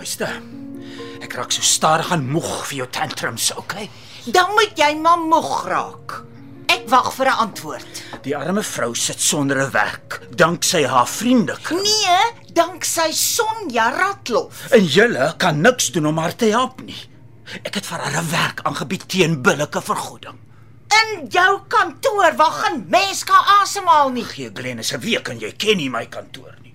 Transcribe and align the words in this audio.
Mooiste. 0.00 0.28
Ek 1.20 1.34
raak 1.36 1.52
so 1.52 1.60
stadig 1.60 2.08
aan 2.14 2.22
moeg 2.32 2.62
vir 2.70 2.78
jou 2.78 2.86
tantrums, 2.88 3.50
okay? 3.60 3.90
Dan 4.24 4.54
moet 4.56 4.78
jy 4.80 4.94
maar 4.96 5.20
moeg 5.20 5.50
raak. 5.68 6.14
Ek 6.72 6.86
wag 6.88 7.10
vir 7.12 7.28
'n 7.28 7.40
antwoord. 7.44 8.00
Die 8.24 8.32
arme 8.36 8.62
vrou 8.62 8.94
sit 8.94 9.20
sonder 9.20 9.60
'n 9.60 9.70
werk, 9.70 10.20
danksy 10.30 10.86
haar 10.86 11.06
vriende. 11.06 11.58
Nee, 11.70 12.32
danksy 12.54 13.12
Sonja 13.12 13.90
Ratlof. 13.90 14.70
En 14.72 14.84
julle 14.84 15.34
kan 15.36 15.60
niks 15.60 15.92
doen 15.92 16.06
om 16.06 16.18
haar 16.18 16.34
te 16.36 16.46
help 16.46 16.80
nie. 16.80 17.08
Ek 17.62 17.74
het 17.74 17.86
vir 17.86 17.98
haar 17.98 18.22
'n 18.22 18.30
werk 18.30 18.60
aangebied 18.62 19.08
teen 19.08 19.42
billike 19.42 19.82
vergoeding. 19.82 20.38
In 20.88 21.26
jou 21.28 21.60
kantoor 21.68 22.36
waar 22.36 22.52
geen 22.52 22.86
mens 22.88 23.24
kan 23.24 23.44
asemhaal 23.60 24.08
nie. 24.08 24.24
Gee 24.24 24.50
Glennis 24.54 24.92
'n 24.92 25.00
week 25.00 25.28
en 25.28 25.38
jy 25.38 25.52
ken 25.52 25.76
nie 25.76 25.90
my 25.90 26.06
kantoor 26.06 26.56
nie. 26.62 26.74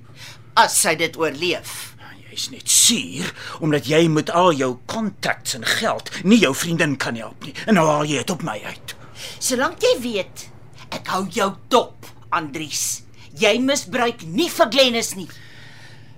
As 0.54 0.80
sy 0.82 0.96
dit 0.96 1.18
oorleef. 1.18 1.95
Jy's 2.36 2.50
net 2.52 2.68
suur 2.68 3.30
omdat 3.64 3.86
jy 3.88 4.02
met 4.12 4.28
al 4.36 4.52
jou 4.60 4.74
kontakte 4.92 5.56
en 5.56 5.64
geld 5.78 6.10
nie 6.28 6.42
jou 6.42 6.52
vriendin 6.52 6.98
kan 7.00 7.16
help 7.16 7.48
nie. 7.48 7.54
En 7.64 7.80
nou 7.80 7.86
haal 7.88 8.04
jy 8.10 8.20
dit 8.20 8.34
op 8.34 8.44
my 8.44 8.58
uit. 8.66 8.96
Solank 9.40 9.80
jy 9.80 9.94
weet, 10.04 10.44
ek 10.92 11.08
hou 11.14 11.24
jou 11.32 11.48
dop, 11.72 12.10
Andries. 12.36 13.06
Jy 13.40 13.56
misbruik 13.64 14.26
nie 14.28 14.50
vir 14.52 14.72
Glennis 14.74 15.14
nie. 15.16 15.30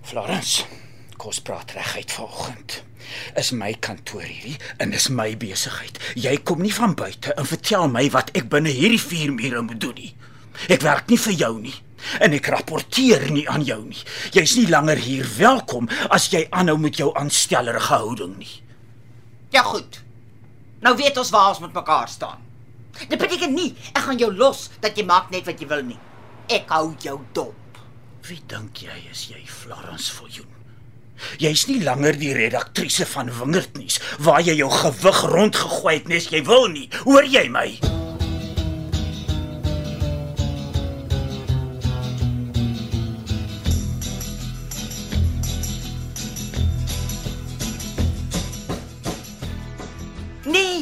Florence, 0.10 0.66
kos 1.22 1.38
praat 1.46 1.76
reguit 1.78 2.10
vanoggend. 2.18 2.82
Is 3.38 3.54
my 3.54 3.76
kantoor 3.78 4.26
hierdie 4.26 4.58
en 4.82 4.92
dis 4.96 5.12
my 5.14 5.30
besigheid. 5.38 6.02
Jy 6.18 6.40
kom 6.42 6.66
nie 6.66 6.74
van 6.74 6.98
buite 6.98 7.38
en 7.38 7.46
vertel 7.46 7.86
my 7.94 8.08
wat 8.16 8.34
ek 8.34 8.50
binne 8.50 8.74
hierdie 8.74 9.02
vier 9.06 9.30
mure 9.38 9.62
moet 9.70 9.86
doen 9.86 10.02
nie. 10.02 10.16
Ek 10.66 10.82
werk 10.82 11.14
nie 11.14 11.22
vir 11.22 11.38
jou 11.46 11.60
nie 11.62 11.78
en 12.24 12.36
ek 12.38 12.50
rapporteer 12.54 13.28
nie 13.34 13.46
aan 13.50 13.66
jou 13.68 13.80
nie. 13.86 14.04
Jy's 14.36 14.56
nie 14.60 14.68
langer 14.72 15.00
hier 15.02 15.28
welkom 15.38 15.90
as 16.14 16.30
jy 16.34 16.46
aanhou 16.52 16.78
met 16.82 17.00
jou 17.00 17.12
aanstellerige 17.18 17.94
houding 17.94 18.36
nie. 18.42 18.56
Ja 19.56 19.64
goed. 19.68 20.02
Nou 20.84 20.96
weet 20.98 21.18
ons 21.18 21.32
waar 21.34 21.54
ons 21.54 21.64
met 21.64 21.74
mekaar 21.74 22.10
staan. 22.10 22.44
Dit 23.08 23.20
beteken 23.20 23.54
nie 23.54 23.72
ek 23.94 24.04
gaan 24.10 24.22
jou 24.22 24.32
los 24.34 24.68
dat 24.82 24.98
jy 24.98 25.06
maak 25.06 25.32
net 25.34 25.46
wat 25.50 25.62
jy 25.62 25.70
wil 25.70 25.84
nie. 25.86 26.00
Ek 26.50 26.70
hou 26.72 26.94
jou 27.04 27.20
dop. 27.34 27.82
Wie 28.28 28.42
dink 28.48 28.84
jy 28.84 28.96
is 29.12 29.28
jy, 29.32 29.40
Florence 29.48 30.12
Viljoen? 30.12 30.54
Jy's 31.42 31.66
nie 31.70 31.80
langer 31.82 32.18
die 32.20 32.34
redaktrise 32.38 33.08
van 33.10 33.32
Wingerdnuus 33.34 34.02
waar 34.24 34.44
jy 34.46 34.60
jou 34.60 34.70
gewig 34.74 35.24
rondgegooi 35.34 35.96
het 35.96 36.12
nes 36.12 36.30
jy 36.34 36.44
wil 36.46 36.68
nie. 36.74 36.90
Hoor 37.06 37.26
jy 37.26 37.48
my? 37.50 37.70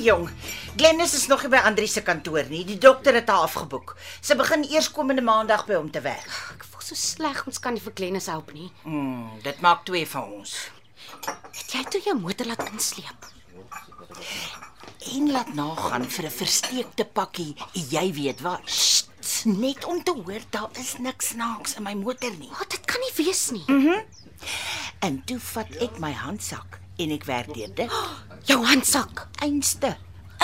Jong. 0.06 0.30
Glennis 0.78 1.14
is 1.18 1.28
nog 1.28 1.44
nie 1.44 1.52
by 1.54 1.62
Andries 1.66 1.96
se 1.98 2.04
kantoor 2.06 2.46
nie. 2.50 2.64
Die 2.68 2.78
dokter 2.82 3.16
het 3.18 3.30
haar 3.32 3.48
afgeboek. 3.48 3.96
Sy 4.22 4.38
begin 4.38 4.66
eers 4.70 4.92
komende 4.94 5.24
maandag 5.26 5.66
by 5.70 5.80
hom 5.80 5.90
te 5.92 6.02
werk. 6.06 6.30
Ek 6.56 6.66
voel 6.70 6.86
so 6.86 7.00
sleg, 7.00 7.42
ons 7.50 7.62
kan 7.64 7.74
nie 7.74 7.84
vir 7.84 7.96
Glennis 7.98 8.30
help 8.32 8.54
nie. 8.54 8.70
Hmm, 8.84 9.32
dit 9.46 9.64
maak 9.66 9.86
twee 9.90 10.06
van 10.10 10.30
ons. 10.40 10.54
Het 11.26 11.78
jy 11.78 11.84
toe 11.90 12.04
jou 12.06 12.16
motor 12.20 12.52
laat 12.52 12.64
insleep? 12.70 13.32
En 15.16 15.32
laat 15.34 15.52
nagaan 15.58 16.06
vir 16.10 16.26
'n 16.26 16.38
versteekte 16.38 17.06
pakkie, 17.06 17.56
jy 17.74 18.14
weet 18.14 18.42
wat. 18.42 18.62
Sst, 18.66 19.46
net 19.46 19.86
om 19.86 20.04
te 20.04 20.12
hoor 20.12 20.42
daar 20.50 20.70
is 20.80 20.98
niks 20.98 21.34
snaaks 21.34 21.76
in 21.76 21.84
my 21.84 21.94
motor 21.94 22.32
nie. 22.40 22.50
Wat, 22.50 22.70
dit 22.70 22.86
kan 22.86 23.02
nie 23.02 23.26
wees 23.26 23.52
nie. 23.52 23.66
En 25.00 25.24
toe 25.26 25.40
vat 25.40 25.70
ek 25.82 26.00
my 26.00 26.12
handsak 26.12 26.85
en 26.98 27.12
ek 27.12 27.24
werk 27.30 27.54
deur 27.54 27.72
dit. 27.76 28.02
Jou 28.50 28.62
handsak. 28.66 29.28
Einste 29.42 29.96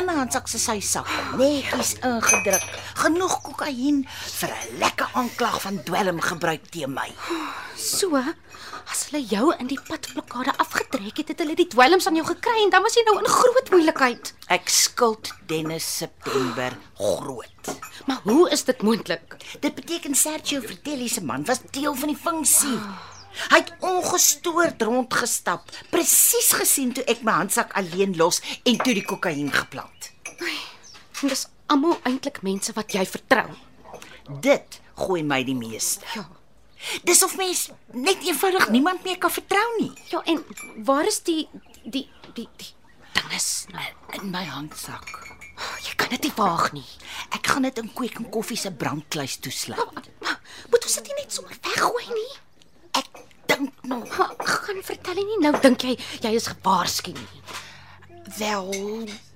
in 0.01 0.07
my 0.07 0.15
handsak 0.17 0.47
se 0.49 0.59
sy 0.61 0.79
sak 0.81 1.09
netjies 1.37 1.93
ingedruk. 2.07 2.63
Genoeg 3.01 3.35
kokain 3.45 4.03
vir 4.07 4.51
'n 4.55 4.79
lekker 4.81 5.09
aanklag 5.13 5.61
van 5.61 5.83
dwelm 5.83 6.21
gebruik 6.21 6.69
teen 6.71 6.93
my. 6.93 7.09
So, 7.81 8.13
as 8.91 8.99
hulle 9.09 9.23
jou 9.25 9.53
in 9.57 9.67
die 9.67 9.79
padblokkade 9.87 10.53
afgetrek 10.61 11.17
het, 11.17 11.29
het 11.33 11.39
hulle 11.41 11.55
die 11.55 11.67
dwelms 11.67 12.05
aan 12.05 12.15
jou 12.15 12.25
gekry 12.27 12.61
en 12.63 12.69
dan 12.69 12.83
was 12.83 12.93
jy 12.93 13.03
nou 13.07 13.17
in 13.17 13.25
groot 13.25 13.71
moeilikheid. 13.73 14.33
Ek 14.53 14.69
skuld 14.69 15.31
Dennis 15.49 15.87
September 15.97 16.77
groot. 16.99 17.73
Maar 18.05 18.21
hoe 18.23 18.49
is 18.51 18.63
dit 18.63 18.81
moontlik? 18.81 19.37
Dit 19.59 19.75
beteken 19.75 20.15
Sergio 20.15 20.61
Vertelli 20.61 21.09
se 21.09 21.23
man 21.25 21.45
was 21.45 21.61
deel 21.71 21.95
van 21.95 22.13
die 22.13 22.21
funksie. 22.21 22.77
Hy 23.51 23.59
het 23.61 23.71
ongestoord 23.79 24.81
rondgestap, 24.81 25.71
presies 25.91 26.51
gesien 26.57 26.91
toe 26.95 27.05
ek 27.11 27.23
my 27.27 27.39
handsak 27.41 27.73
alleen 27.79 28.15
los 28.19 28.41
en 28.63 28.77
toe 28.81 28.93
die 28.97 29.05
kokain 29.07 29.51
geplant. 29.53 30.11
Dis 31.21 31.47
almal 31.71 31.99
eintlik 32.07 32.41
mense 32.45 32.73
wat 32.75 32.93
jy 32.95 33.05
vertrou. 33.07 33.47
Dit 34.43 34.79
gooi 34.99 35.23
my 35.23 35.41
die 35.47 35.57
meeste. 35.57 36.05
Ja. 36.15 36.27
Dis 37.05 37.21
of 37.23 37.37
mens 37.37 37.69
net 37.93 38.23
eenvoudig 38.25 38.69
niemand 38.73 39.03
meer 39.05 39.17
kan 39.21 39.31
vertrou 39.31 39.67
nie. 39.77 39.91
Ja, 40.09 40.21
en 40.25 40.41
waar 40.85 41.07
is 41.07 41.21
die 41.23 41.47
die 41.83 42.07
die 42.33 42.47
die 42.57 42.71
dinges 43.13 43.65
nou? 43.71 43.85
In 44.17 44.31
my 44.33 44.43
handsak. 44.49 45.11
Oh, 45.61 45.75
jy 45.85 45.93
kan 45.95 46.09
dit 46.15 46.25
nie 46.25 46.35
waag 46.35 46.71
nie. 46.73 46.87
Ek 47.37 47.51
gaan 47.53 47.67
dit 47.67 47.77
in 47.77 47.91
Kweek 47.93 48.17
en 48.17 48.29
Koffie 48.33 48.57
se 48.57 48.71
brandkluis 48.73 49.37
toesluit. 49.45 50.09
Maar 50.23 50.39
moet 50.73 50.87
ons 50.87 50.95
dit 50.97 51.11
nie 51.11 51.19
net 51.21 51.35
sommer 51.35 51.57
weggooi 51.67 52.07
nie? 52.09 52.31
Dink 53.51 53.83
nog 53.83 54.17
Ha, 54.17 54.27
gaan 54.37 54.81
vertel 54.83 55.19
nie 55.19 55.39
nou 55.43 55.53
dink 55.63 55.83
jy 55.87 55.97
jy 56.23 56.33
is 56.37 56.47
gewaarsku 56.51 57.13
nie. 57.15 57.41
wel 58.37 58.71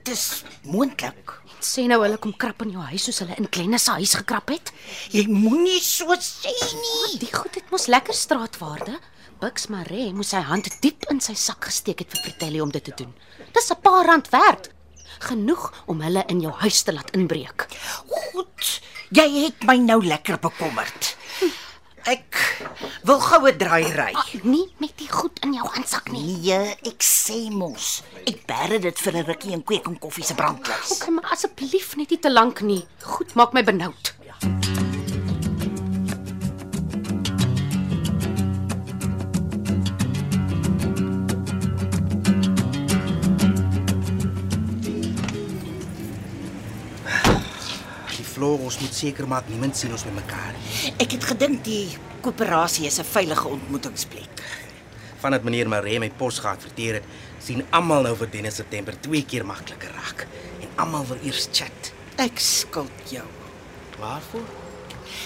dis 0.06 0.44
moontlik. 0.64 1.34
Sê 1.66 1.88
nou 1.90 1.98
hulle 2.03 2.18
kom 2.22 2.36
krap 2.38 2.62
in 2.62 2.76
jou 2.76 2.84
huis 2.92 3.08
soos 3.08 3.24
hulle 3.24 3.36
in 3.42 3.50
Glennis 3.52 3.88
se 3.88 3.96
huis 3.98 4.14
gekrap 4.20 4.52
het. 4.53 4.72
Jy 5.12 5.26
moenie 5.31 5.81
so 5.81 6.14
sê 6.22 6.53
nie. 6.53 7.18
Die 7.24 7.31
goed 7.34 7.58
het 7.58 7.72
mos 7.74 7.88
lekker 7.92 8.14
straatwaarde. 8.14 9.00
Bux 9.42 9.68
Maree 9.74 10.14
moes 10.16 10.32
sy 10.32 10.44
hand 10.47 10.70
diep 10.84 11.09
in 11.12 11.20
sy 11.24 11.34
sak 11.36 11.68
gesteek 11.68 12.06
het 12.06 12.14
vir 12.14 12.24
Vertelli 12.30 12.62
om 12.64 12.72
dit 12.72 12.86
te 12.86 12.94
doen. 12.96 13.12
Dis 13.53 13.72
'n 13.72 13.82
paar 13.82 14.06
rand 14.06 14.30
werd. 14.30 14.70
Genoeg 15.20 15.84
om 15.88 16.02
hulle 16.02 16.24
in 16.28 16.42
jou 16.42 16.53
huis 16.53 16.82
te 16.84 16.94
laat 16.94 17.12
inbreek. 17.12 17.68
Goed. 18.08 18.82
Jy 19.09 19.46
het 19.46 19.64
my 19.64 19.78
nou 19.78 20.06
lekker 20.06 20.40
bekommerd. 20.40 21.16
Ek 22.05 22.38
wil 23.07 23.17
goue 23.17 23.51
draai 23.57 23.88
ry. 23.95 24.11
Nie 24.45 24.67
met 24.77 24.93
die 25.01 25.09
goed 25.09 25.39
in 25.45 25.55
jou 25.57 25.66
handsak 25.73 26.11
nie. 26.13 26.21
Nee, 26.38 26.75
ek 26.85 27.01
sê 27.05 27.49
mos. 27.49 28.03
Ek 28.29 28.43
bære 28.49 28.79
dit 28.84 28.99
vir 29.05 29.13
'n 29.17 29.25
rukkie 29.25 29.53
in 29.57 29.63
Kweek 29.63 29.87
en 29.90 29.97
Koffie 29.99 30.23
se 30.23 30.35
brandkluis. 30.35 31.02
Okay, 31.02 31.09
maar 31.13 31.31
asseblief 31.34 31.96
net 31.96 32.09
nie 32.09 32.19
te 32.19 32.31
lank 32.31 32.61
nie. 32.61 32.85
Goed 33.02 33.34
maak 33.34 33.53
my 33.53 33.63
benoud. 33.63 34.15
Ons 48.57 48.79
moet 48.79 48.93
seker 48.93 49.28
maak 49.28 49.49
niemand 49.49 49.78
sien 49.78 49.91
ons 49.91 50.05
met 50.05 50.16
mekaar 50.16 50.53
nie. 50.53 50.93
Ek 50.99 51.11
het 51.11 51.23
gedink 51.23 51.63
die 51.63 51.97
koöperasie 52.22 52.85
is 52.87 52.99
'n 52.99 53.03
veilige 53.03 53.47
ontmoetingsplek. 53.47 54.43
Vandat 55.22 55.43
meneer 55.43 55.67
Maree 55.67 55.99
my 55.99 56.09
pos 56.09 56.40
geadverteer 56.40 56.93
het, 56.93 57.03
sien 57.40 57.66
almal 57.72 58.03
nou 58.03 58.16
vir 58.16 58.29
Dennis 58.29 58.55
September 58.55 58.93
twee 59.02 59.23
keer 59.23 59.46
makliker 59.46 59.91
raak 59.91 60.28
en 60.61 60.67
almal 60.75 61.05
wil 61.05 61.17
eers 61.23 61.47
chat. 61.52 61.91
Ek 62.17 62.40
skuld 62.40 63.09
jou. 63.09 63.25
Waarvoor? 63.99 64.46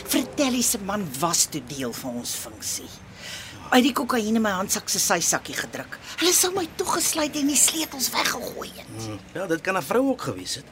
Vertel 0.09 0.61
se 0.61 0.77
man 0.85 1.05
was 1.19 1.45
toe 1.45 1.61
deel 1.67 1.93
van 1.93 2.15
ons 2.21 2.35
funksie. 2.35 2.89
Uit 3.69 3.83
die 3.83 3.93
kokain 3.93 4.35
in 4.35 4.41
my 4.41 4.49
handsak 4.49 4.89
se 4.89 4.99
sy 4.99 5.19
sakkie 5.19 5.53
gedruk. 5.53 5.99
Hulle 6.17 6.33
sou 6.33 6.49
my 6.55 6.65
toegesluit 6.75 7.35
en 7.35 7.47
die 7.47 7.59
sleutels 7.59 8.09
weggegooi 8.09 8.69
het. 8.75 9.05
Hm, 9.05 9.17
ja, 9.33 9.45
dit 9.45 9.61
kan 9.61 9.77
'n 9.77 9.81
vrou 9.81 10.09
ook 10.09 10.21
gewees 10.21 10.55
het. 10.55 10.65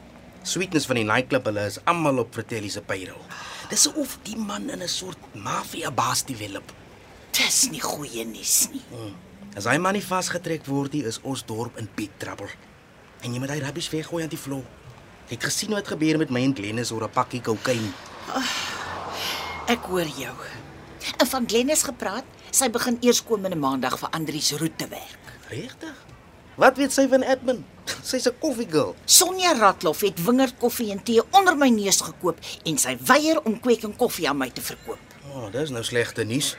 Sweetness 0.48 0.86
van 0.88 0.96
die 0.96 1.04
nightclub, 1.04 1.44
hulle 1.50 1.66
is 1.68 1.76
almal 1.84 2.22
op 2.22 2.32
Fratelli 2.32 2.70
se 2.72 2.80
payroll. 2.80 3.24
Dis 3.68 3.84
of 3.92 4.14
die 4.24 4.36
man 4.36 4.70
in 4.72 4.82
'n 4.82 4.88
soort 4.88 5.18
mafia 5.34 5.90
baas 5.90 6.24
develop. 6.24 6.72
Dis 7.30 7.68
nie 7.70 7.80
goeie 7.80 8.24
nuus 8.24 8.68
nie. 8.72 8.82
As 9.56 9.64
hy 9.64 9.76
man 9.78 9.92
nie 9.92 10.02
vasgetrek 10.02 10.66
word 10.66 10.92
nie, 10.92 11.04
is 11.04 11.20
ons 11.22 11.44
dorp 11.44 11.76
in 11.78 11.88
big 11.94 12.10
trouble. 12.16 12.48
En 13.20 13.32
jy 13.32 13.38
moet 13.38 13.50
hy 13.50 13.58
rubbish 13.58 13.90
weggooi 13.90 14.22
aan 14.22 14.28
die 14.28 14.38
vloer. 14.38 14.64
Jy 15.28 15.34
het 15.34 15.44
gesien 15.44 15.70
wat 15.70 15.88
gebeur 15.88 16.18
met 16.18 16.30
my 16.30 16.40
en 16.42 16.54
Glennis 16.54 16.90
oor 16.90 17.04
'n 17.04 17.10
pakkie 17.12 17.40
kokain. 17.40 17.92
Ek 19.66 19.84
hoor 19.84 20.08
jou. 20.16 20.36
En 21.18 21.26
van 21.26 21.48
Glennis 21.48 21.82
gepraat, 21.82 22.24
sy 22.50 22.70
begin 22.70 22.96
eers 23.00 23.24
komende 23.24 23.56
maandag 23.56 23.98
vir 23.98 24.08
Andrius 24.10 24.52
roete 24.52 24.88
werk. 24.88 25.24
Regtig? 25.48 25.96
Wat 26.58 26.74
weet 26.76 26.90
sy 26.92 27.06
van 27.06 27.22
Edmund? 27.22 27.62
Sy's 28.08 28.26
'n 28.26 28.34
koffiegirl. 28.42 28.96
Sonja 29.04 29.52
Ratloff 29.54 30.02
het 30.02 30.18
wingerd 30.24 30.58
koffie 30.58 30.90
en 30.90 31.02
tee 31.02 31.22
onder 31.30 31.56
my 31.56 31.68
neus 31.70 32.00
gekoop 32.02 32.38
en 32.64 32.78
sy 32.78 32.96
weier 33.06 33.38
om 33.44 33.60
kweek 33.60 33.86
en 33.86 33.94
koffie 33.96 34.28
aan 34.28 34.40
my 34.42 34.50
te 34.50 34.60
verkoop. 34.60 34.98
O, 35.30 35.46
oh, 35.46 35.52
dis 35.52 35.70
nou 35.70 35.84
slegte 35.84 36.24
nuus. 36.24 36.56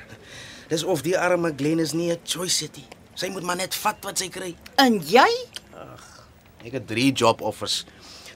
Dis 0.71 0.83
of 0.83 1.03
die 1.03 1.17
arme 1.19 1.51
Glennis 1.55 1.91
nie 1.93 2.11
'n 2.11 2.19
choice 2.23 2.63
het 2.63 2.75
nie. 2.75 2.87
Sy 3.13 3.27
moet 3.27 3.43
maar 3.43 3.59
net 3.59 3.75
vat 3.75 3.97
wat 4.03 4.17
sy 4.17 4.29
kry. 4.29 4.55
En 4.77 5.01
jy? 5.03 5.27
Ek 6.63 6.71
het 6.71 6.87
3 6.87 7.11
job 7.11 7.41
offers. 7.41 7.85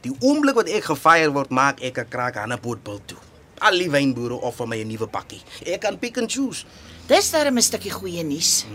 Die 0.02 0.12
oomblik 0.20 0.56
wat 0.56 0.68
ek 0.68 0.84
gefire 0.84 1.32
word, 1.32 1.50
maak 1.50 1.80
ek 1.82 1.98
'n 1.98 2.10
kraak 2.10 2.36
aan 2.38 2.52
'n 2.52 2.60
bootbil 2.60 3.00
toe. 3.06 3.18
Al 3.60 3.78
die 3.78 3.90
wynboere 3.90 4.36
offer 4.36 4.68
my 4.68 4.84
'n 4.84 4.88
nuwe 4.88 5.08
pakkie. 5.08 5.42
Ek 5.66 5.82
kan 5.82 6.00
pick 6.00 6.18
and 6.18 6.32
choose. 6.32 6.66
Dis 7.08 7.32
darem 7.32 7.58
'n 7.58 7.62
stukkie 7.62 7.92
goeie 7.92 8.24
nuus. 8.24 8.66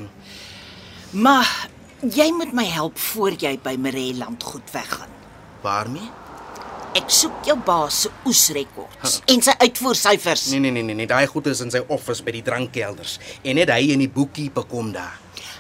Maar 1.12 1.68
jy 2.02 2.30
moet 2.32 2.52
my 2.54 2.64
help 2.70 2.98
voor 3.12 3.34
jy 3.38 3.56
by 3.62 3.74
Mareland 3.80 4.42
goed 4.42 4.70
weggaan. 4.72 5.10
Waarmee? 5.62 6.10
Ek 6.96 7.10
soek 7.12 7.44
jou 7.46 7.56
baas 7.66 8.04
se 8.04 8.10
oesrekords 8.26 9.20
en 9.28 9.42
sy 9.44 9.54
uitvoersyfers. 9.60 10.48
Nee 10.54 10.62
nee 10.62 10.72
nee 10.72 10.82
nee, 10.82 10.96
nee. 10.96 11.06
daai 11.06 11.26
goed 11.30 11.46
is 11.50 11.60
in 11.60 11.70
sy 11.70 11.82
office 11.88 12.24
by 12.24 12.32
die 12.34 12.44
drankkelders 12.46 13.18
en 13.42 13.58
net 13.58 13.70
hy 13.74 13.92
en 13.94 14.02
die 14.02 14.10
boekie 14.10 14.48
kom 14.50 14.92
daar. 14.94 15.18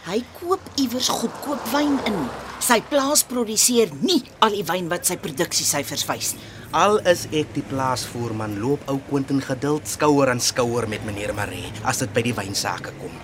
Hy 0.08 0.22
koop 0.38 0.62
iewers 0.80 1.10
goedkoop 1.12 1.66
wyn 1.74 1.98
in. 2.08 2.16
Sy 2.64 2.80
plaas 2.88 3.22
produseer 3.28 3.90
nie 4.00 4.22
al 4.40 4.54
die 4.56 4.64
wyn 4.66 4.88
wat 4.88 5.06
sy 5.06 5.18
produksiesyfers 5.20 6.06
wys 6.08 6.32
nie. 6.38 6.46
Al 6.72 6.98
is 7.08 7.26
ek 7.32 7.52
die 7.54 7.64
plaasvoerman, 7.64 8.58
loop 8.60 8.82
ou 8.88 8.98
Quentin 9.08 9.40
geduld 9.40 9.88
skouer 9.88 10.32
aan 10.32 10.40
skouer 10.40 10.88
met 10.88 11.04
meneer 11.04 11.34
Maree 11.36 11.70
as 11.84 12.02
dit 12.02 12.12
by 12.14 12.24
die 12.24 12.34
wynsake 12.36 12.94
kom. 13.00 13.14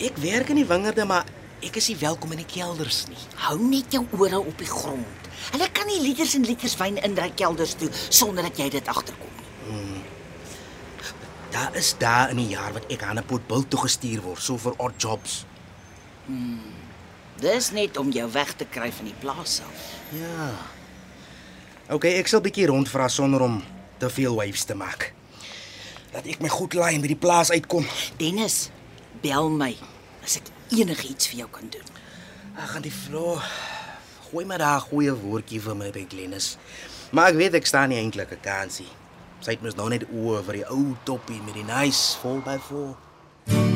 Ek 0.00 0.16
werk 0.22 0.52
in 0.52 0.60
die 0.60 0.68
wingerde, 0.68 1.04
maar 1.08 1.28
ek 1.64 1.76
is 1.80 1.88
nie 1.88 1.98
welkom 2.00 2.32
in 2.32 2.42
die 2.42 2.50
kelders 2.50 3.04
nie. 3.08 3.20
Hou 3.46 3.56
net 3.60 3.92
jou 3.94 4.04
ore 4.18 4.40
op 4.40 4.58
die 4.58 4.68
grond. 4.68 5.30
Hulle 5.52 5.68
kan 5.72 5.86
nie 5.86 6.00
liters 6.00 6.34
en 6.38 6.44
liters 6.46 6.76
wyn 6.80 6.98
in 7.04 7.16
daai 7.16 7.32
kelders 7.36 7.74
toe 7.80 7.90
sonder 8.08 8.46
dat 8.48 8.58
jy 8.58 8.68
dit 8.70 8.88
agterkom 8.88 9.32
nie. 9.38 10.02
Daar 11.54 11.76
is 11.78 11.94
daar 11.98 12.30
in 12.30 12.38
'n 12.38 12.48
jaar 12.48 12.72
wat 12.72 12.86
ek 12.90 13.02
aan 13.02 13.18
'n 13.18 13.26
pot 13.26 13.46
bil 13.46 13.68
toe 13.68 13.80
gestuur 13.80 14.20
word, 14.22 14.42
so 14.42 14.56
vir 14.56 14.74
odd 14.76 14.94
jobs. 15.00 15.44
Dis 17.36 17.70
net 17.70 17.96
om 17.96 18.10
jou 18.10 18.30
weg 18.32 18.52
te 18.56 18.64
kry 18.64 18.92
van 18.92 19.04
die 19.04 19.14
plaas 19.18 19.60
af. 19.60 19.80
Ja. 20.08 20.50
OK, 21.90 22.04
ek 22.04 22.26
sal 22.26 22.40
bietjie 22.40 22.66
rondvra 22.66 23.08
sonder 23.08 23.40
om 23.40 23.62
te 23.98 24.10
veel 24.10 24.34
waves 24.34 24.64
te 24.64 24.74
maak. 24.74 25.12
Dat 26.12 26.26
ek 26.26 26.40
my 26.40 26.48
goed 26.48 26.74
laai 26.74 26.94
en 26.94 27.00
by 27.00 27.06
die 27.06 27.16
plaas 27.16 27.50
uitkom. 27.50 27.86
Dennis, 28.16 28.70
bel 29.20 29.50
my 29.50 29.76
as 30.24 30.36
ek 30.36 30.53
enigiets 30.78 31.28
vir 31.30 31.44
jou 31.44 31.48
kan 31.50 31.68
doen. 31.70 31.88
Ag, 32.56 32.76
aan 32.76 32.82
die 32.82 32.92
vloer. 32.92 33.42
Gooi 34.30 34.44
maar 34.44 34.58
daar 34.58 34.80
'n 34.80 34.88
goeie 34.90 35.14
woordjie 35.14 35.60
vir 35.60 35.76
my 35.76 35.90
by 35.90 36.06
Glennis. 36.08 36.56
Maar 37.10 37.28
ek 37.28 37.34
weet 37.34 37.54
ek 37.54 37.66
staan 37.66 37.88
nie 37.88 37.98
eintlik 37.98 38.32
'n 38.32 38.40
kansie. 38.40 38.90
Sy 39.40 39.50
het 39.50 39.62
mos 39.62 39.74
nou 39.74 39.88
net 39.88 40.04
oë 40.08 40.44
vir 40.44 40.54
die 40.54 40.66
ou 40.68 40.96
toppie 41.04 41.40
met 41.42 41.54
die 41.54 41.64
nice 41.64 42.16
4x4. 42.22 42.96
Gaan 43.46 43.73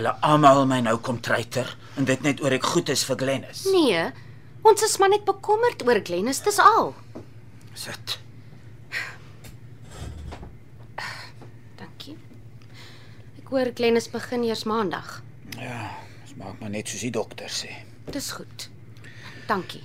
julle 0.00 0.16
almal 0.24 0.64
my 0.68 0.80
nou 0.84 0.96
kom 1.04 1.20
treiter 1.20 1.68
en 2.00 2.06
dit 2.08 2.22
net 2.24 2.40
oor 2.40 2.54
ek 2.56 2.64
goed 2.72 2.88
is 2.92 3.02
vir 3.04 3.18
Glennis. 3.20 3.66
Nee, 3.74 4.06
ons 4.64 4.84
is 4.86 4.96
maar 5.00 5.12
net 5.12 5.26
bekommerd 5.28 5.84
oor 5.86 6.00
Glennis, 6.04 6.40
dis 6.44 6.58
al. 6.62 6.94
Sit. 7.76 8.16
Dankie. 11.80 12.16
Ek 13.40 13.52
hoor 13.52 13.72
Glennis 13.76 14.08
begin 14.12 14.44
eers 14.48 14.64
maandag. 14.68 15.20
Ja, 15.58 15.90
dit 16.24 16.36
maak 16.40 16.60
maar 16.62 16.72
net 16.72 16.88
soos 16.88 17.04
die 17.04 17.12
dokter 17.14 17.52
sê. 17.52 17.72
Dis 18.10 18.32
goed. 18.36 18.68
Dankie. 19.50 19.82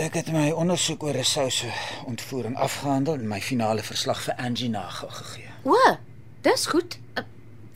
Ek 0.00 0.14
het 0.16 0.30
my 0.32 0.46
ondersoek 0.56 1.02
oor 1.04 1.12
Rousseau 1.18 1.50
se 1.52 1.68
ontvoering 2.08 2.56
afgehandel 2.56 3.20
en 3.20 3.28
my 3.28 3.42
finale 3.44 3.84
verslag 3.84 4.22
vir 4.24 4.38
Angie 4.40 4.70
nagegee. 4.72 5.50
O, 5.68 5.76
dis 6.46 6.64
goed. 6.72 6.96
Uh, 7.12 7.26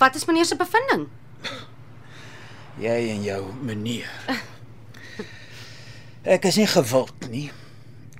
Wat 0.00 0.16
is 0.16 0.24
meneer 0.28 0.44
se 0.44 0.56
bevinding? 0.56 1.06
Jy 2.80 2.96
en 3.14 3.22
jou 3.24 3.42
meneer. 3.64 4.10
Ek 6.26 6.44
is 6.44 6.58
nie 6.58 6.66
gewild 6.66 7.28
nie 7.30 7.46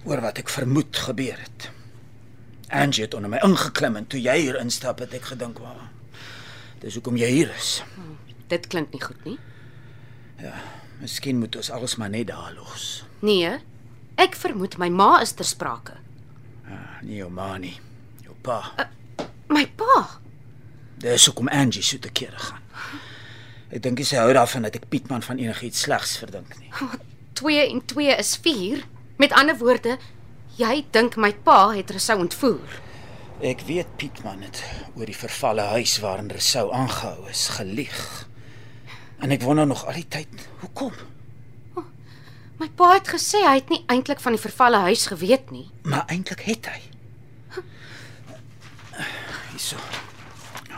oor 0.07 0.23
wat 0.23 0.39
ek 0.39 0.53
vermoed 0.53 0.97
gebeur 1.09 1.41
het. 1.43 1.71
Angie 2.71 3.05
het 3.05 3.15
onder 3.15 3.31
my 3.31 3.41
ingeklim 3.43 3.99
en 3.99 4.07
toe 4.07 4.21
jy 4.23 4.37
hier 4.45 4.59
instap 4.61 5.03
het 5.03 5.15
ek 5.15 5.33
gedink, 5.33 5.59
"Wag. 5.59 5.91
Dis 6.81 6.95
hoekom 6.95 7.17
jy 7.17 7.27
hier 7.27 7.51
is." 7.57 7.83
Dit 8.49 8.67
klink 8.67 8.93
nie 8.93 9.01
goed 9.01 9.25
nie. 9.25 9.39
Miskien 11.01 11.39
moet 11.39 11.57
ons 11.57 11.71
alles 11.71 11.97
maar 11.97 12.11
net 12.11 12.27
daar 12.27 12.53
los. 12.57 13.05
Nee. 13.21 13.59
Ek 14.17 14.35
vermoed 14.35 14.79
my 14.79 14.89
ma 14.89 15.21
is 15.21 15.33
ter 15.33 15.45
sprake. 15.45 15.93
Ah, 16.67 17.03
nie 17.03 17.17
jou 17.17 17.31
ma 17.31 17.57
nie, 17.59 17.79
jou 18.25 18.35
pa. 18.43 18.63
My 19.49 19.67
pa. 19.77 20.21
Dis 20.99 21.27
hoekom 21.27 21.49
Angie 21.49 21.83
so 21.83 21.99
te 21.99 22.09
kere 22.09 22.39
gaan. 22.39 22.66
Ek 23.75 23.83
dink 23.83 23.99
nie 23.99 24.07
sy 24.07 24.21
hou 24.21 24.31
daarvan 24.37 24.67
dat 24.69 24.77
ek 24.79 24.87
Pietman 24.93 25.25
van 25.27 25.41
enigiets 25.43 25.83
slegs 25.87 26.17
verdink 26.23 26.53
nie. 26.61 26.71
2 27.37 27.65
en 27.67 27.83
2 27.85 28.15
is 28.15 28.37
4. 28.45 28.85
Met 29.19 29.35
ander 29.35 29.57
woorde, 29.59 29.97
jy 30.57 30.85
dink 30.95 31.17
my 31.21 31.33
pa 31.45 31.73
het 31.75 31.91
Rousseau 31.91 32.21
ontvoer. 32.23 32.79
Ek 33.45 33.67
weet 33.69 33.97
Pietman 34.01 34.45
het 34.47 34.63
oor 34.95 35.09
die 35.09 35.17
vervalle 35.19 35.67
huis 35.75 35.99
waarin 36.01 36.31
Rousseau 36.33 36.71
aangehou 36.73 37.27
is 37.33 37.49
gelieg. 37.59 38.01
En 39.21 39.35
ek 39.35 39.45
wonder 39.45 39.67
nog 39.67 39.85
al 39.89 39.99
die 39.99 40.09
tyd, 40.09 40.49
hoekom? 40.63 40.95
My 42.57 42.71
pa 42.73 42.95
het 42.95 43.11
gesê 43.13 43.43
hy 43.45 43.59
het 43.59 43.69
nie 43.73 43.83
eintlik 43.93 44.23
van 44.25 44.33
die 44.33 44.41
vervalle 44.41 44.79
huis 44.89 45.09
geweet 45.11 45.51
nie. 45.53 45.67
Maar 45.85 46.07
eintlik 46.13 46.47
het 46.47 46.71
hy. 46.73 46.81
Hierso. 49.51 49.77
Nou, 49.77 50.16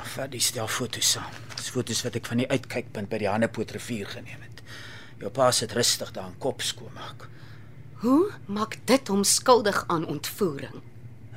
vat 0.08 0.32
die 0.32 0.42
stel 0.42 0.68
foto's 0.68 1.10
saam. 1.14 1.34
Dis 1.56 1.70
foto's 1.74 2.02
wat 2.06 2.16
ek 2.18 2.28
van 2.30 2.42
die 2.42 2.48
uitkykpunt 2.48 3.10
by 3.10 3.20
die 3.22 3.28
Hannepoort 3.30 3.74
rivier 3.76 4.08
geneem 4.10 4.42
het. 4.44 4.62
Jou 5.18 5.30
pa 5.34 5.50
sit 5.52 5.74
rustig 5.76 6.12
daar 6.16 6.30
in 6.30 6.38
kop 6.42 6.62
skoonmaak. 6.62 7.28
Hoe 8.02 8.30
maak 8.46 8.78
dit 8.86 9.08
hom 9.08 9.24
skuldig 9.24 9.84
aan 9.88 10.06
ontvoering? 10.06 10.82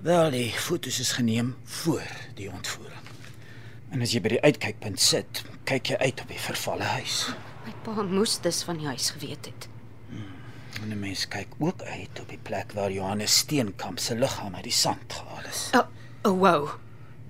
Wel, 0.02 0.32
die 0.34 0.50
foto's 0.52 1.00
is 1.00 1.12
geneem 1.18 1.56
voor 1.82 2.06
die 2.38 2.50
ontvoering. 2.52 3.10
En 3.92 4.02
as 4.02 4.14
jy 4.14 4.22
by 4.24 4.36
die 4.36 4.44
uitkykpunt 4.46 5.02
sit, 5.02 5.44
kyk 5.70 5.92
jy 5.94 5.98
uit 6.02 6.22
op 6.24 6.30
die 6.32 6.42
vervalle 6.42 6.88
huis. 6.96 7.26
My 7.66 7.74
pa 7.86 8.04
moes 8.08 8.40
dus 8.42 8.64
van 8.66 8.80
die 8.82 8.90
huis 8.90 9.12
geweet 9.14 9.52
het. 9.52 9.68
En 10.82 10.90
'n 10.90 11.00
mens 11.00 11.28
kyk 11.28 11.48
ook 11.60 11.82
uit 11.82 12.20
op 12.20 12.30
die 12.30 12.40
plek 12.42 12.72
waar 12.72 12.92
Johannes 12.92 13.38
Steenkamp 13.38 14.00
se 14.00 14.16
liggaam 14.16 14.56
uit 14.56 14.64
die 14.64 14.72
sand 14.72 15.14
gehaal 15.14 15.46
is. 15.50 15.70
O, 15.74 15.88
oh, 16.30 16.40
wow. 16.40 16.70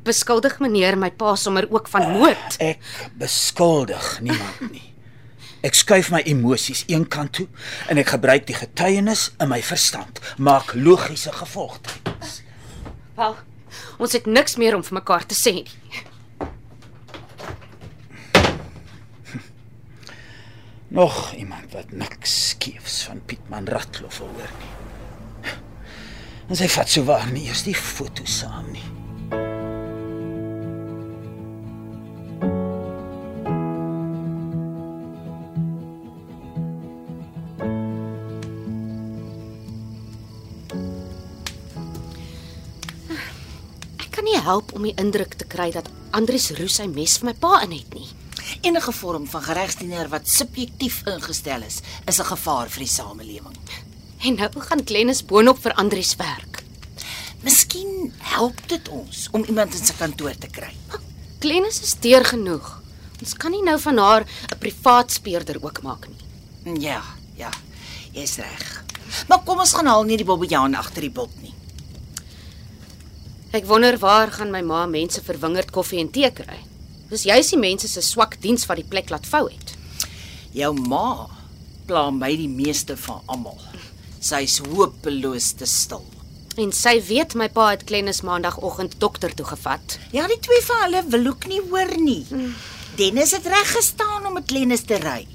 Beskuldig 0.01 0.57
meneer 0.59 0.97
my 0.97 1.11
pa 1.13 1.35
sommer 1.37 1.67
ook 1.69 1.87
van 1.91 2.07
moord. 2.15 2.55
Ek 2.57 2.79
beskuldig 3.21 4.19
niemand 4.25 4.71
nie. 4.71 4.87
Ek 5.61 5.77
skuif 5.77 6.09
my 6.09 6.23
emosies 6.25 6.83
eenkant 6.89 7.35
toe 7.37 7.45
en 7.91 8.01
ek 8.01 8.15
gebruik 8.15 8.47
die 8.47 8.57
getuienis 8.57 9.29
in 9.37 9.51
my 9.51 9.61
verstand, 9.61 10.17
maak 10.41 10.73
logiese 10.73 11.29
gevolgtrekkings. 11.35 12.41
Wel, 13.19 13.35
ons 14.01 14.15
het 14.17 14.25
niks 14.25 14.57
meer 14.57 14.73
om 14.73 14.81
vir 14.87 14.97
mekaar 14.97 15.25
te 15.29 15.37
sê 15.37 15.53
nie. 15.59 15.69
Nog 20.97 21.29
iemand 21.37 21.77
wat 21.77 21.93
niks 21.93 22.55
skeefs 22.55 23.03
van 23.11 23.21
Pietman 23.29 23.69
Ratloff 23.69 24.17
hoor 24.25 24.49
nie. 24.57 24.73
En 26.49 26.57
sy 26.57 26.67
vat 26.73 26.89
so 26.89 27.05
waar 27.05 27.29
nie 27.29 27.45
eers 27.51 27.63
die 27.69 27.77
foto 27.77 28.25
saam 28.25 28.73
nie. 28.73 29.00
Help 44.51 44.73
om 44.75 44.87
die 44.87 44.95
indruk 44.99 45.37
te 45.39 45.47
kry 45.47 45.69
dat 45.71 45.87
Andries 46.17 46.49
Roos 46.57 46.79
sy 46.81 46.87
mes 46.91 47.17
vir 47.21 47.31
my 47.31 47.35
pa 47.39 47.61
in 47.65 47.75
het 47.75 47.95
nie. 47.95 48.09
Enige 48.67 48.91
vorm 48.95 49.27
van 49.31 49.43
geregsdienaar 49.45 50.09
wat 50.11 50.27
subjektief 50.27 51.01
ingestel 51.07 51.63
is, 51.67 51.81
is 52.09 52.19
'n 52.19 52.31
gevaar 52.33 52.67
vir 52.69 52.83
die 52.83 52.93
samelewing. 52.99 53.57
En 54.25 54.35
nou 54.35 54.49
gaan 54.67 54.85
Glennis 54.85 55.23
boonop 55.25 55.59
vir 55.61 55.73
Andries 55.73 56.15
werk. 56.15 56.63
Miskien 57.43 58.13
help 58.19 58.67
dit 58.67 58.89
ons 58.89 59.27
om 59.31 59.43
iemand 59.43 59.73
in 59.73 59.85
sy 59.85 59.93
kantoor 59.93 60.35
te 60.37 60.47
kry. 60.47 60.73
Glennis 61.39 61.81
is 61.81 61.95
deur 61.99 62.25
genoeg. 62.25 62.81
Ons 63.21 63.33
kan 63.33 63.51
nie 63.51 63.63
nou 63.63 63.79
van 63.79 63.97
haar 63.97 64.23
'n 64.51 64.59
privaat 64.59 65.11
speurder 65.11 65.63
ook 65.63 65.81
maak 65.81 66.07
nie. 66.07 66.79
Ja, 66.81 67.01
ja. 67.35 67.49
Jy's 68.11 68.35
reg. 68.37 68.83
Maar 69.27 69.43
kom 69.43 69.59
ons 69.59 69.73
gaan 69.73 69.85
haal 69.85 70.03
nie 70.03 70.17
die 70.17 70.25
bobbejaan 70.25 70.75
agter 70.75 71.01
die 71.01 71.09
bot 71.09 71.41
nie. 71.41 71.50
Ek 73.51 73.65
wonder 73.67 73.97
waar 73.99 74.29
gaan 74.31 74.47
my 74.53 74.61
ma 74.63 74.85
mense 74.87 75.19
vir 75.27 75.35
wingerd 75.41 75.73
koffie 75.75 75.99
en 75.99 76.07
tee 76.15 76.29
kry. 76.31 76.55
Dis 77.11 77.25
juis 77.27 77.49
die 77.51 77.57
mense 77.59 77.89
se 77.91 77.99
swak 77.99 78.37
diens 78.39 78.63
wat 78.69 78.79
die 78.79 78.87
plek 78.87 79.09
laat 79.11 79.25
vou 79.27 79.41
het. 79.49 79.73
Jou 80.55 80.69
ma 80.79 81.27
pla 81.89 82.05
my 82.15 82.29
die 82.39 82.47
meeste 82.47 82.95
van 82.95 83.19
almal. 83.27 83.59
Sy's 84.23 84.61
hopeloos 84.63 85.49
te 85.59 85.67
stil. 85.67 86.05
En 86.63 86.71
sy 86.71 86.93
weet 87.03 87.35
my 87.35 87.49
pa 87.51 87.73
het 87.73 87.83
Glennis 87.89 88.21
maandagooggend 88.23 88.95
dokter 89.03 89.35
toe 89.35 89.49
gevat. 89.49 89.97
Ja, 90.15 90.29
die 90.31 90.39
twee 90.39 90.63
van 90.69 90.85
hulle 90.85 91.01
wil 91.11 91.27
ook 91.33 91.47
nie 91.51 91.59
hoor 91.67 91.91
nie. 91.99 92.23
Dennis 92.95 93.35
het 93.35 93.51
reg 93.51 93.75
gestaan 93.75 94.29
om 94.29 94.39
met 94.39 94.47
Glennis 94.47 94.87
te 94.87 94.99
ry. 95.03 95.25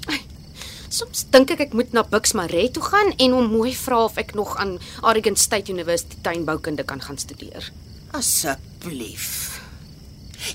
Soms 0.89 1.27
dink 1.29 1.53
ek 1.53 1.67
ek 1.67 1.77
moet 1.77 1.93
na 1.93 2.01
Buxmare 2.01 2.65
toe 2.73 2.81
gaan 2.81 3.13
en 3.13 3.37
hom 3.37 3.53
mooi 3.53 3.75
vra 3.77 4.07
of 4.07 4.17
ek 4.17 4.33
nog 4.33 4.55
aan 4.57 4.79
Oregon 5.05 5.37
State 5.37 5.69
University 5.69 6.17
tuinboukunde 6.25 6.85
kan 6.87 7.01
gaan 7.01 7.21
studeer. 7.21 7.69
Asseblief. 8.15 9.59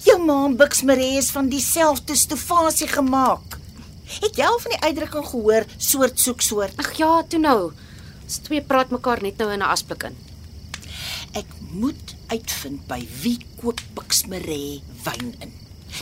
Jou 0.06 0.16
ma 0.24 0.38
en 0.46 0.54
Buxmare 0.56 1.04
is 1.18 1.30
van 1.34 1.50
dieselfde 1.52 2.16
stofasie 2.16 2.88
gemaak. 2.88 3.58
Het 4.20 4.38
jy 4.40 4.46
al 4.46 4.60
van 4.62 4.72
die 4.72 4.80
uitdrukking 4.86 5.26
gehoor 5.26 5.66
soort 5.76 6.20
soek 6.20 6.40
soort? 6.44 6.78
Ag 6.80 6.92
ja, 6.96 7.10
toe 7.28 7.40
nou. 7.40 7.72
Ons 8.24 8.38
twee 8.46 8.62
praat 8.64 8.92
mekaar 8.94 9.22
net 9.22 9.36
nou 9.36 9.50
in 9.52 9.60
'n 9.60 9.72
asblik 9.74 10.04
in. 10.08 10.16
Ek 11.32 11.48
moet 11.72 12.16
uitvind 12.28 12.86
by 12.86 13.06
wie 13.22 13.38
koop 13.60 13.80
Buxmare 13.94 14.80
wyn 15.04 15.34
in. 15.40 15.52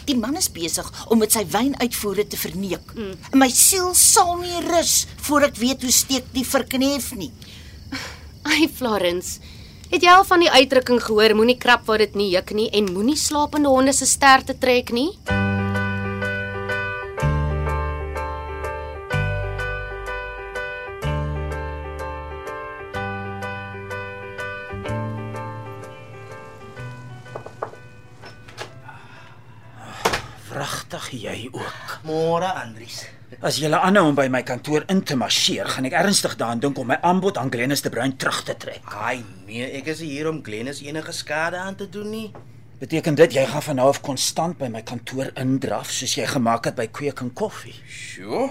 Die 0.06 0.16
man 0.16 0.36
is 0.36 0.50
besig 0.50 0.86
om 1.10 1.18
met 1.18 1.32
sy 1.32 1.44
wynuitvoere 1.50 2.26
te 2.26 2.36
verneek. 2.36 2.94
Mm. 2.94 3.14
My 3.34 3.48
siel 3.50 3.94
sal 3.94 4.36
nie 4.36 4.60
rus 4.70 5.06
voor 5.16 5.42
ek 5.42 5.56
weet 5.56 5.82
hoe 5.82 5.90
steek 5.92 6.24
die 6.32 6.46
verknef 6.46 7.14
nie. 7.14 7.32
Ai 8.50 8.68
Florence, 8.68 9.40
het 9.90 10.04
jy 10.06 10.12
al 10.14 10.24
van 10.24 10.42
die 10.44 10.50
uitdrukking 10.50 11.00
gehoor 11.02 11.34
moenie 11.34 11.58
krap 11.58 11.86
waar 11.90 11.98
dit 11.98 12.14
nie 12.14 12.30
juk 12.30 12.54
nie 12.54 12.68
en 12.70 12.92
moenie 12.94 13.18
slapende 13.18 13.70
honde 13.72 13.92
se 13.92 14.06
sterte 14.06 14.54
trek 14.58 14.92
nie? 14.94 15.10
Vragtig 30.50 31.12
jy 31.14 31.48
ook. 31.52 31.98
Môre, 32.06 32.50
Andries. 32.62 33.06
As 33.40 33.56
jy 33.56 33.70
aanhou 33.72 34.10
om 34.10 34.16
by 34.18 34.26
my 34.28 34.42
kantoor 34.44 34.82
in 34.92 34.98
te 35.00 35.14
marseer, 35.16 35.64
gaan 35.72 35.86
ek 35.88 35.94
ernstig 35.96 36.34
daaraan 36.36 36.60
dink 36.60 36.76
om 36.76 36.90
my 36.90 36.98
aanbod 37.00 37.38
aan 37.40 37.48
Glennis 37.48 37.80
de 37.80 37.88
Bruin 37.88 38.12
terug 38.20 38.42
te 38.44 38.52
trek. 38.52 38.84
Ai 38.92 39.22
nee, 39.46 39.64
ek 39.78 39.86
is 39.94 40.02
hier 40.04 40.26
om 40.28 40.42
Glennis 40.44 40.82
enige 40.84 41.14
skade 41.16 41.56
aan 41.56 41.78
te 41.78 41.86
doen 41.88 42.10
nie. 42.12 42.26
Beteken 42.82 43.16
dit 43.16 43.38
jy 43.38 43.46
gaan 43.48 43.64
van 43.64 43.78
nou 43.80 43.86
konstant 44.04 44.58
by 44.60 44.68
my 44.68 44.82
kantoor 44.84 45.30
indraf 45.40 45.88
soos 45.88 46.18
jy 46.18 46.26
gemaak 46.28 46.68
het 46.68 46.76
by 46.76 46.84
Kweek 46.92 47.22
en 47.24 47.30
Koffie? 47.32 47.72
Sjoe, 47.88 48.50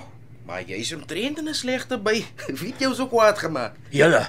maar 0.49 0.65
jy's 0.65 0.89
omtrent 0.97 1.37
in 1.37 1.53
'n 1.53 1.53
slegte 1.53 2.01
by. 2.01 2.25
Wie 2.59 2.71
het 2.71 2.81
jou 2.81 2.89
so 2.97 3.05
kwaad 3.05 3.37
gemaak? 3.37 3.77
Julle 3.93 4.25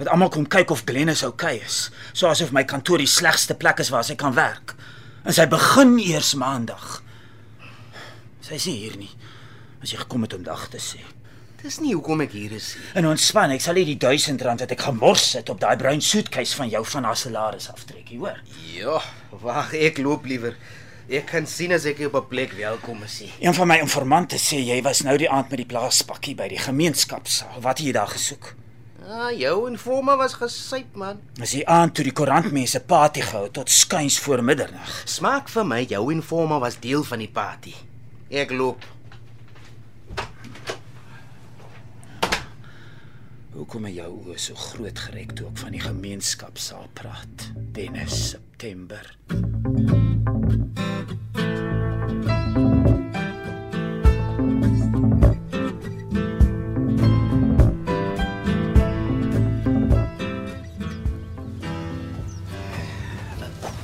wat 0.00 0.08
almal 0.08 0.32
kom 0.32 0.48
kyk 0.48 0.70
of 0.72 0.86
Glennis 0.88 1.22
oukei 1.22 1.58
okay 1.60 1.66
is, 1.66 1.90
so 2.14 2.32
asof 2.32 2.50
my 2.50 2.64
kantoor 2.64 2.96
die 2.96 3.06
slegste 3.06 3.54
plek 3.54 3.78
is 3.78 3.92
waar 3.92 4.04
sy 4.04 4.16
kan 4.16 4.32
werk. 4.32 4.72
En 5.24 5.36
sy 5.36 5.44
begin 5.46 5.98
eers 6.00 6.32
maandag. 6.34 7.02
Sy 8.40 8.54
is 8.54 8.66
nie 8.66 8.78
hier 8.78 8.96
nie. 8.96 9.12
As 9.82 9.90
jy 9.90 9.98
gekom 9.98 10.22
het 10.22 10.34
om 10.34 10.42
dag 10.46 10.68
te 10.70 10.78
sê. 10.78 11.00
Dis 11.62 11.78
nie 11.78 11.92
hoekom 11.94 12.20
ek 12.24 12.32
hier 12.34 12.52
is 12.56 12.72
nie. 12.74 12.88
En 12.98 13.06
ontspan, 13.06 13.52
ek 13.54 13.62
sal 13.62 13.74
nie 13.78 13.84
die 13.86 13.98
1000 13.98 14.42
rand 14.42 14.62
wat 14.64 14.72
ek 14.74 14.80
gemors 14.82 15.28
het 15.38 15.50
op 15.52 15.60
daai 15.62 15.76
bruin 15.78 16.00
soetkies 16.02 16.54
van 16.58 16.70
jou 16.70 16.82
van 16.94 17.04
haar 17.06 17.18
salaris 17.18 17.68
aftrek, 17.70 18.08
jy 18.10 18.18
hoor. 18.18 18.40
Ja, 18.74 18.96
wag, 19.42 19.74
ek 19.74 19.98
loop 20.02 20.26
liewer. 20.26 20.56
Ek 21.12 21.26
kan 21.30 21.46
sien 21.46 21.74
as 21.74 21.84
ek 21.86 22.00
op 22.06 22.14
'n 22.14 22.28
plek 22.28 22.52
welkom 22.58 23.02
is. 23.02 23.20
nie. 23.20 23.32
Een 23.40 23.54
van 23.54 23.68
my 23.68 23.78
informante 23.78 24.36
sê 24.38 24.58
jy 24.58 24.82
was 24.82 25.02
nou 25.02 25.16
die 25.18 25.30
aand 25.30 25.50
met 25.50 25.58
die 25.58 25.66
plaaspakkie 25.66 26.34
by 26.34 26.48
die 26.48 26.58
gemeenskapsaal. 26.58 27.60
Wat 27.60 27.78
het 27.78 27.86
jy 27.86 27.92
daar 27.92 28.08
gesoek? 28.08 28.54
Ah, 29.08 29.30
jou 29.38 29.68
informa 29.70 30.16
was 30.16 30.34
gesyp 30.34 30.94
man. 30.94 31.20
Dis 31.34 31.50
die 31.50 31.66
aand 31.68 31.94
toe 31.94 32.04
die 32.04 32.12
koerantmense 32.12 32.80
party 32.80 33.20
gehou 33.20 33.48
tot 33.50 33.70
skuins 33.70 34.18
voor 34.18 34.42
middernag. 34.42 35.02
Smaak 35.04 35.48
vir 35.48 35.64
my 35.64 35.82
jou 35.84 36.12
informa 36.12 36.58
was 36.58 36.78
deel 36.80 37.02
van 37.04 37.18
die 37.18 37.28
party. 37.28 37.74
Ek 38.30 38.50
loop. 38.50 38.84
Hoekom 43.52 43.84
het 43.84 43.94
jou 43.98 44.08
oë 44.22 44.38
so 44.40 44.56
groot 44.56 45.02
gerek 45.06 45.34
toe 45.36 45.48
ek 45.50 45.60
van 45.64 45.76
die 45.76 45.82
gemeenskapsaal 45.84 46.88
praat? 46.96 47.48
Dennis 47.76 48.16
September. 48.32 49.12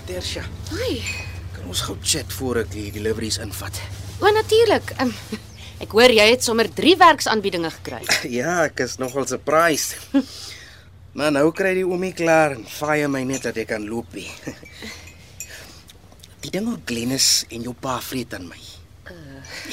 Tersha, 0.09 0.43
Ai, 0.73 1.03
kan 1.55 1.69
ons 1.69 1.83
gou 1.85 1.97
chat 2.03 2.33
voor 2.39 2.63
ek 2.65 2.71
die 2.73 2.89
deliveries 2.95 3.39
invat? 3.45 3.81
o 4.25 4.31
natuurlik. 4.35 4.95
Um, 5.03 5.13
ek 5.81 5.93
hoor 5.95 6.15
jy 6.15 6.27
het 6.31 6.45
sommer 6.45 6.69
3 6.75 6.97
werksaanbiedinge 7.01 7.71
gekry. 7.81 8.03
Ja, 8.39 8.65
ek 8.69 8.85
is 8.87 8.99
nogal 9.03 9.27
surprised. 9.31 9.97
Maar 11.19 11.33
nou 11.35 11.49
kry 11.57 11.73
die 11.75 11.87
oomie 11.87 12.13
klaar 12.15 12.55
en 12.55 12.65
vaai 12.79 13.09
my 13.11 13.25
net 13.27 13.49
dat 13.49 13.57
ek 13.59 13.73
kan 13.75 13.87
loop. 13.89 14.13
nie. 14.15 14.29
Die 16.45 16.53
ding 16.55 16.69
oor 16.71 16.79
Glennis 16.87 17.43
en 17.51 17.65
jou 17.67 17.75
pa 17.75 17.97
vreet 18.01 18.37
aan 18.37 18.47
my. 18.47 18.61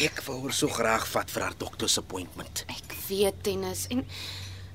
Ek 0.03 0.23
wou 0.25 0.39
haar 0.41 0.55
so 0.55 0.67
graag 0.71 1.05
vat 1.07 1.29
vir 1.31 1.43
haar 1.45 1.55
dokter 1.59 1.91
appointment. 2.01 2.63
Ek 2.71 2.95
weet 3.07 3.37
tennis 3.43 3.85
en 3.93 4.01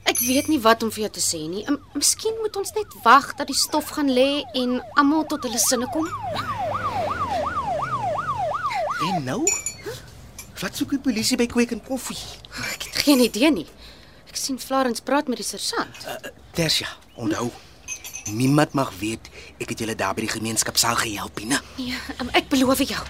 ek 0.09 0.21
weet 0.23 0.49
nie 0.49 0.61
wat 0.63 0.85
om 0.87 0.93
vir 0.95 1.07
jou 1.07 1.11
te 1.19 1.25
sê 1.25 1.41
nie. 1.49 1.65
Um, 1.69 1.81
miskien 1.97 2.37
moet 2.41 2.57
ons 2.57 2.73
net 2.77 2.95
wag 3.05 3.33
dat 3.37 3.51
die 3.51 3.59
stof 3.59 3.93
gaan 3.97 4.13
lê 4.13 4.45
en 4.57 4.79
almal 5.01 5.27
tot 5.29 5.45
hulle 5.49 5.61
sinne 5.61 5.89
kom. 5.93 6.09
En 9.09 9.25
nou? 9.25 9.43
Wat 10.61 10.77
soek 10.77 10.91
die 10.97 11.01
polisie 11.01 11.39
by 11.41 11.47
Kweek 11.49 11.73
en 11.73 11.81
Koffie? 11.85 12.19
Ek 12.75 12.83
het 12.89 12.99
geen 13.07 13.23
idee 13.25 13.51
nie. 13.55 13.67
Ek 14.29 14.37
sien 14.39 14.59
Florence 14.61 15.03
praat 15.03 15.29
met 15.31 15.41
die 15.41 15.47
sergeant. 15.47 16.05
Tersia, 16.57 16.91
onthou. 17.17 17.49
Niemand 18.31 18.77
mag 18.79 18.93
weet 19.01 19.31
ek 19.59 19.73
het 19.73 19.81
julle 19.83 19.97
daar 19.99 20.15
by 20.15 20.27
die 20.27 20.35
gemeenskapsaal 20.37 20.99
gehelp 21.01 21.41
nie. 21.41 21.49
né? 21.55 21.61
Nee, 21.79 21.97
um, 22.21 22.29
ek 22.37 22.51
beloof 22.53 22.83
jou. 22.85 23.01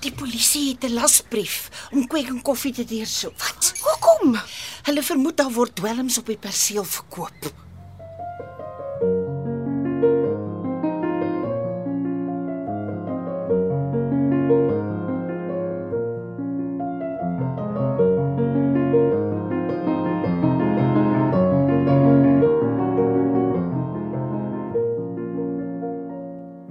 Die 0.00 0.12
polisie 0.12 0.72
het 0.72 0.84
'n 0.84 0.94
lasbrief 0.96 1.68
om 1.92 2.06
kweek 2.06 2.28
en 2.28 2.42
koffie 2.42 2.72
te 2.72 2.84
deursoek. 2.84 3.36
Wat? 3.38 3.72
Hoekom? 3.84 4.36
Hulle 4.82 5.02
vermoed 5.02 5.36
daar 5.36 5.52
word 5.52 5.76
dwelms 5.76 6.18
op 6.18 6.26
die 6.26 6.36
perseel 6.36 6.84
verkoop. 6.84 7.52